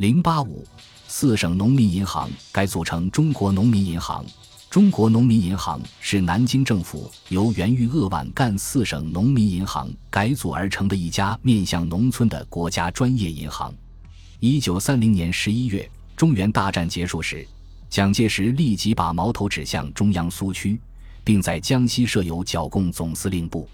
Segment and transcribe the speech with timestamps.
[0.00, 0.64] 零八五，
[1.08, 4.24] 四省农民银行改组成中国农民银行。
[4.70, 13.74] 中国农民银行是南京政府由原豫鄂皖赣四省农民银行改组而成的一家面向农村的国家专业银行。
[14.38, 15.86] 一九三零年十一月，
[16.16, 17.46] 中原大战结束时，
[17.90, 20.80] 蒋介石立即把矛头指向中央苏区，
[21.22, 23.68] 并在江西设有剿共总司令部。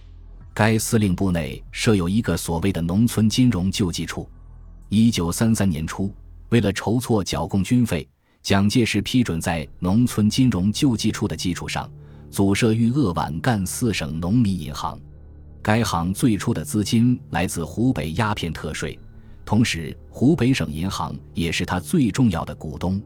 [0.52, 4.28] 该司令部内设有一个所谓的农村金融救济处。
[4.88, 6.12] 一九三三年初，
[6.50, 8.08] 为了筹措剿共军费。
[8.40, 11.90] 蒋介石批准在农村金融救济处的基础上，
[12.30, 14.96] 组设豫鄂皖赣四省农民银行。
[15.60, 18.96] 该行最初的资金来自湖北鸦片特税，
[19.44, 23.02] 同时湖北省银行也是他最重要的股东。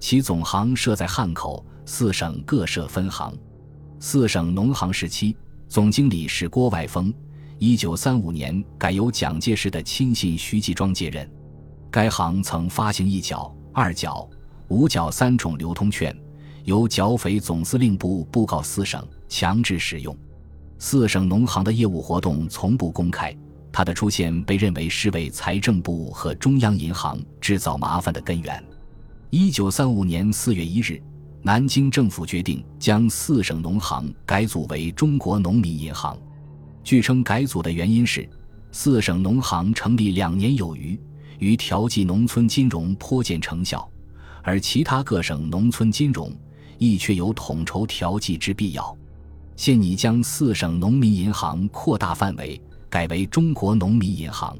[0.00, 3.32] 其总行设在汉口，四省各设分行。
[4.00, 5.36] 四省农行时期，
[5.68, 7.14] 总经理是郭外峰。
[7.64, 11.30] 一九三五年改由蒋介石的亲信徐继庄接任。
[11.92, 14.28] 该行曾发行一角、二角。
[14.66, 16.12] 五角三种流通券，
[16.64, 20.12] 由剿匪总司令部布告四省，强制使用。
[20.80, 23.32] 四省农行的业务活动从不公开，
[23.70, 28.60] 它的出现被认为是为财政部和中央银行制造麻烦的根源。
[29.30, 31.00] 一九三五年四月一日，
[31.42, 36.18] 南京政府决定将四省农行改组为中国农民银行。
[36.84, 38.28] 据称，改组的原因是
[38.72, 40.98] 四省农行成立两年有余，
[41.38, 43.88] 于调剂农村金融颇见成效。
[44.42, 46.32] 而其他各省农村金融
[46.78, 48.96] 亦确有统筹调剂之必要，
[49.54, 54.58] 现拟将四省农民银行扩大范围，改为中国农民银行。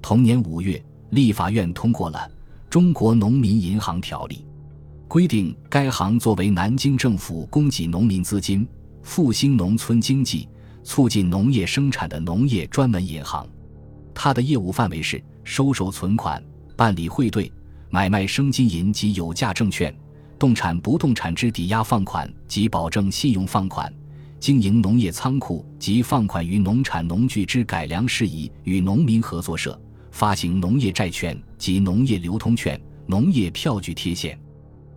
[0.00, 2.18] 同年五月，立法院通过了
[2.70, 4.36] 《中国农民银行条例》，
[5.08, 8.66] 规定该行作为南京政府供给农民资金、
[9.02, 10.48] 复兴农村经济、
[10.82, 13.46] 促进农业生产的农业专门银行。
[14.14, 16.42] 它的业务范围是收受存款、
[16.76, 17.50] 办理汇兑。
[17.92, 19.92] 买卖生金银及有价证券、
[20.38, 23.92] 动产、不动产之抵押放款及保证信用放款，
[24.38, 29.76] 经营农业仓库及放款于农产农具之改良事宜与农民合作社，
[30.12, 34.38] 发行农业债券及农业流通券、农业票据贴现。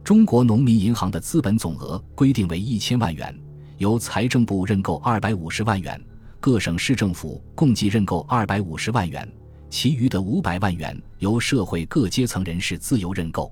[0.04, 3.36] 中国农民银行的资本总额规定为一千万元，
[3.78, 6.00] 由财政部认购二百五十万元，
[6.40, 9.28] 各省市政府共计认购二百五十万元。
[9.70, 13.52] 其余的五百万元由社会各阶层人士自由认购。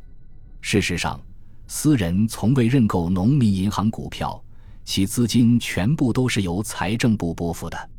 [0.62, 1.20] 事实上，
[1.66, 4.40] 私人从未认购农民银行股票，
[4.86, 7.90] 其资金全部都是由财政部拨付的。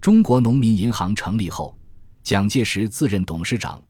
[0.00, 1.76] 中国农民银行成立后，
[2.22, 3.82] 蒋介石自任董事长，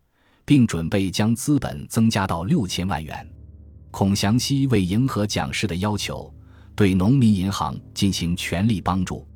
[0.46, 3.30] 并准备将资本增加到六千万元。
[3.90, 6.32] 孔祥熙为迎合蒋氏的要求，
[6.76, 9.26] 对农民银行进行全力帮助。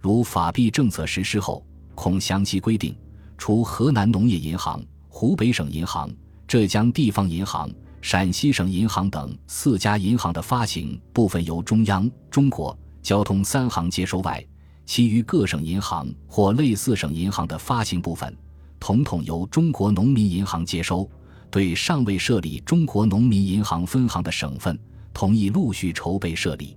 [0.00, 2.96] 如法币政策实施后，恐详细规定。
[3.36, 6.10] 除河南农业银行、湖北省银行、
[6.46, 14.44] 浙江地方银行、陕西省银行等四家银行的发行部分由中央、中国交通三行接收外，
[14.86, 18.36] 其余各省银行或类似省银行的发行部分，
[18.80, 21.08] 统统由中国农民银行接收。
[21.50, 24.78] 对尚未设立中国农民银行分行的省份，
[25.18, 26.76] 同意陆续筹备设立。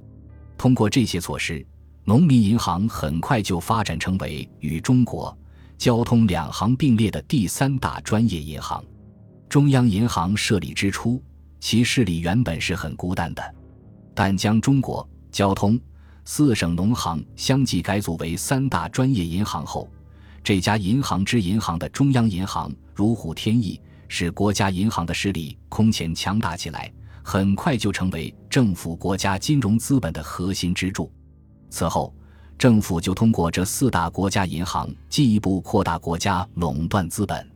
[0.58, 1.64] 通过这些措施，
[2.04, 5.38] 农民银行很快就发展成为与中国。
[5.78, 8.84] 交通两行并列的第三大专业银行，
[9.48, 11.22] 中央银行设立之初，
[11.60, 13.56] 其势力原本是很孤单的。
[14.16, 15.80] 但将中国交通
[16.26, 19.88] 四省农行相继改组为三大专业银行后，
[20.44, 26.92] 这家银行之银行的中央银行如虎添翼，使国家银行的势力空前强大起来，
[27.24, 31.12] 很快就成为政府国家金融资本的核心支柱。
[31.70, 32.14] 此后。
[32.62, 37.51] 政府就通过这四大国家银行进一步扩大国家垄断资本。